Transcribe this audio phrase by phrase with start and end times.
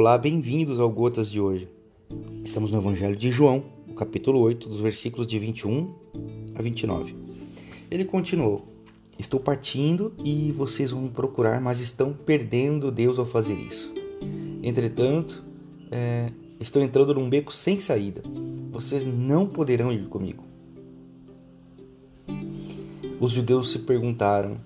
[0.00, 1.68] Olá, bem-vindos ao Gotas de hoje.
[2.42, 3.62] Estamos no Evangelho de João,
[3.94, 5.94] capítulo 8, dos versículos de 21
[6.54, 7.14] a 29.
[7.90, 8.66] Ele continuou:
[9.18, 13.92] Estou partindo e vocês vão me procurar, mas estão perdendo Deus ao fazer isso.
[14.62, 15.44] Entretanto,
[15.90, 18.22] é, estou entrando num beco sem saída.
[18.70, 20.42] Vocês não poderão ir comigo.
[23.20, 24.58] Os judeus se perguntaram: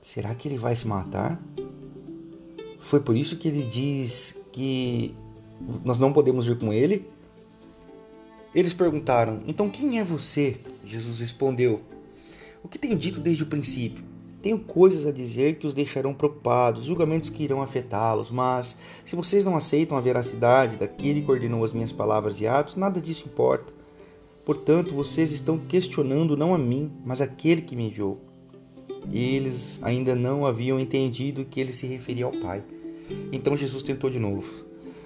[0.00, 1.40] será que ele vai se matar?
[2.80, 5.14] Foi por isso que ele diz que
[5.84, 7.06] nós não podemos ir com ele?
[8.54, 10.58] Eles perguntaram: Então quem é você?
[10.84, 11.82] Jesus respondeu:
[12.64, 14.02] O que tenho dito desde o princípio?
[14.42, 19.44] Tenho coisas a dizer que os deixarão preocupados, julgamentos que irão afetá-los, mas se vocês
[19.44, 23.70] não aceitam a veracidade daquele que ordenou as minhas palavras e atos, nada disso importa.
[24.42, 28.29] Portanto, vocês estão questionando não a mim, mas aquele que me enviou.
[29.12, 32.62] Eles ainda não haviam entendido que ele se referia ao Pai.
[33.32, 34.52] Então Jesus tentou de novo.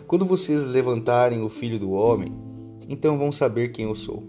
[0.07, 2.33] Quando vocês levantarem o filho do homem,
[2.89, 4.23] então vão saber quem eu sou.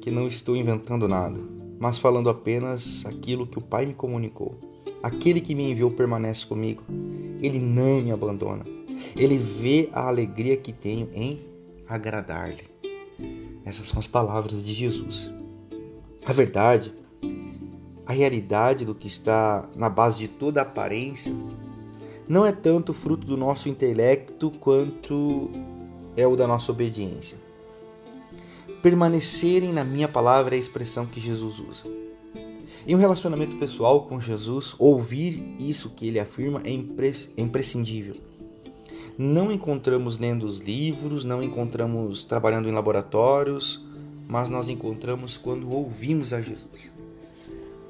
[0.00, 1.40] Que não estou inventando nada,
[1.78, 4.58] mas falando apenas aquilo que o Pai me comunicou.
[5.02, 6.82] Aquele que me enviou permanece comigo.
[7.42, 8.64] Ele não me abandona.
[9.14, 11.40] Ele vê a alegria que tenho em
[11.86, 12.64] agradar-lhe.
[13.64, 15.30] Essas são as palavras de Jesus.
[16.24, 16.94] A verdade,
[18.06, 21.32] a realidade do que está na base de toda aparência
[22.28, 25.50] não é tanto fruto do nosso intelecto quanto
[26.16, 27.38] é o da nossa obediência.
[28.82, 31.82] Permanecerem na minha palavra é a expressão que Jesus usa.
[32.86, 38.16] Em um relacionamento pessoal com Jesus, ouvir isso que ele afirma é, é imprescindível.
[39.16, 43.82] Não encontramos lendo os livros, não encontramos trabalhando em laboratórios,
[44.28, 46.93] mas nós encontramos quando ouvimos a Jesus.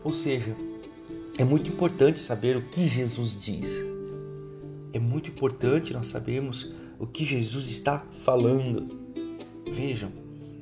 [0.05, 0.55] Ou seja,
[1.39, 3.95] é muito importante saber o que Jesus diz
[4.95, 6.71] é muito importante nós sabermos
[7.01, 8.89] o que Jesus está falando.
[9.69, 10.13] Vejam,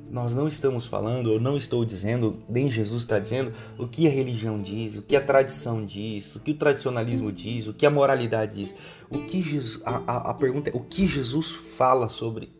[0.09, 4.09] nós não estamos falando, ou não estou dizendo, nem Jesus está dizendo, o que a
[4.09, 7.91] religião diz, o que a tradição diz, o que o tradicionalismo diz, o que a
[7.91, 8.73] moralidade diz.
[9.07, 12.51] O que Jesus, a, a, a pergunta é o que Jesus fala sobre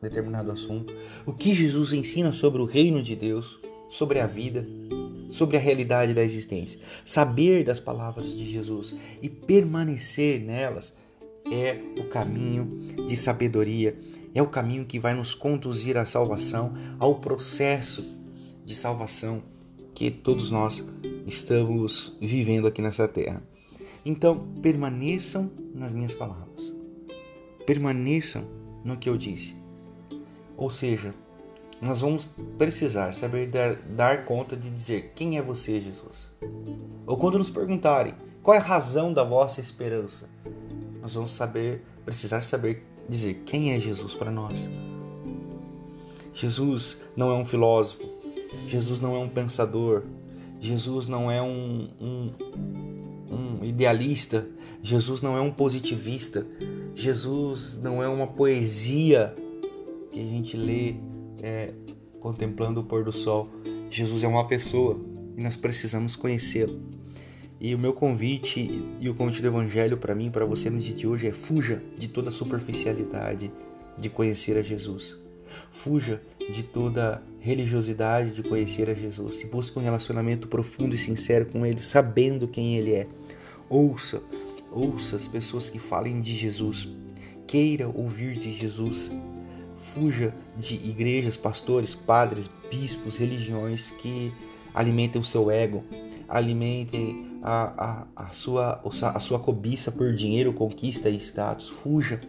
[0.00, 0.94] determinado assunto,
[1.26, 3.58] o que Jesus ensina sobre o reino de Deus,
[3.90, 4.66] sobre a vida,
[5.28, 6.80] sobre a realidade da existência.
[7.04, 10.94] Saber das palavras de Jesus e permanecer nelas
[11.50, 13.96] é o caminho de sabedoria,
[14.34, 18.04] é o caminho que vai nos conduzir à salvação, ao processo
[18.64, 19.42] de salvação
[19.94, 20.84] que todos nós
[21.26, 23.42] estamos vivendo aqui nessa terra.
[24.04, 26.72] Então, permaneçam nas minhas palavras.
[27.66, 28.48] Permaneçam
[28.84, 29.56] no que eu disse.
[30.56, 31.14] Ou seja,
[31.80, 36.30] nós vamos precisar saber dar, dar conta de dizer quem é você, Jesus.
[37.06, 40.28] Ou quando nos perguntarem qual é a razão da vossa esperança,
[41.00, 44.68] nós vamos saber, precisar saber dizer quem é Jesus para nós.
[46.34, 48.04] Jesus não é um filósofo,
[48.66, 50.04] Jesus não é um pensador,
[50.60, 52.32] Jesus não é um, um,
[53.30, 54.48] um idealista,
[54.82, 56.46] Jesus não é um positivista,
[56.94, 59.34] Jesus não é uma poesia
[60.12, 60.96] que a gente lê
[61.42, 61.72] é,
[62.20, 63.48] contemplando o pôr do sol.
[63.90, 65.00] Jesus é uma pessoa
[65.36, 66.80] e nós precisamos conhecê-lo.
[67.60, 70.94] E o meu convite e o convite do Evangelho para mim, para você no dia
[70.94, 73.50] de hoje é fuja de toda superficialidade
[73.96, 75.16] de conhecer a Jesus.
[75.70, 79.36] Fuja de toda religiosidade de conhecer a Jesus.
[79.36, 83.08] Se busque um relacionamento profundo e sincero com Ele, sabendo quem Ele é.
[83.68, 84.22] Ouça,
[84.70, 86.88] ouça as pessoas que falem de Jesus.
[87.46, 89.10] Queira ouvir de Jesus.
[89.78, 94.32] Fuja de igrejas, pastores, padres, bispos, religiões que
[94.74, 95.84] alimentem o seu ego,
[96.28, 101.68] alimentem a, a, a, sua, a sua cobiça por dinheiro, conquista e status.
[101.68, 102.20] Fuja.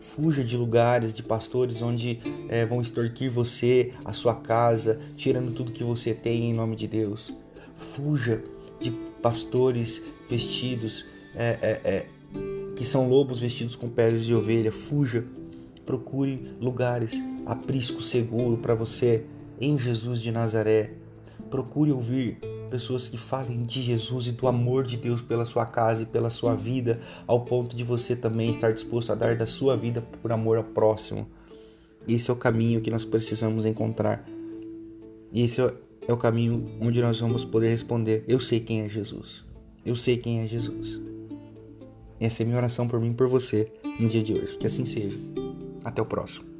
[0.00, 5.72] Fuja de lugares, de pastores onde é, vão extorquir você, a sua casa, tirando tudo
[5.72, 7.32] que você tem em nome de Deus.
[7.74, 8.44] Fuja
[8.78, 8.90] de
[9.22, 12.06] pastores vestidos é, é,
[12.76, 14.70] que são lobos vestidos com peles de ovelha.
[14.70, 15.24] Fuja.
[15.86, 19.24] Procure lugares, aprisco seguro para você
[19.60, 20.92] em Jesus de Nazaré.
[21.50, 22.38] Procure ouvir
[22.70, 26.30] pessoas que falem de Jesus e do amor de Deus pela sua casa e pela
[26.30, 30.32] sua vida, ao ponto de você também estar disposto a dar da sua vida por
[30.32, 31.26] amor ao próximo.
[32.08, 34.26] Esse é o caminho que nós precisamos encontrar.
[35.32, 39.44] Esse é o caminho onde nós vamos poder responder: Eu sei quem é Jesus.
[39.84, 41.00] Eu sei quem é Jesus.
[42.20, 43.70] Essa é minha oração por mim e por você
[44.00, 44.56] no dia de hoje.
[44.56, 45.43] Que assim seja.
[45.84, 46.53] Até o próximo.